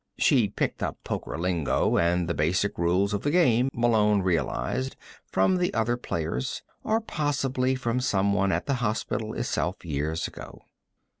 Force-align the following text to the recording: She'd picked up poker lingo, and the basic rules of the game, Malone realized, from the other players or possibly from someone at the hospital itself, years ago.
She'd 0.17 0.55
picked 0.55 0.81
up 0.81 0.97
poker 1.03 1.37
lingo, 1.37 1.95
and 1.99 2.27
the 2.27 2.33
basic 2.33 2.79
rules 2.79 3.13
of 3.13 3.21
the 3.21 3.29
game, 3.29 3.69
Malone 3.71 4.23
realized, 4.23 4.95
from 5.27 5.57
the 5.57 5.71
other 5.75 5.95
players 5.95 6.63
or 6.83 6.99
possibly 6.99 7.75
from 7.75 7.99
someone 7.99 8.51
at 8.51 8.65
the 8.65 8.73
hospital 8.81 9.35
itself, 9.35 9.85
years 9.85 10.27
ago. 10.27 10.63